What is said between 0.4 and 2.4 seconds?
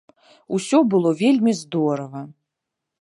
Усё было вельмі здорава.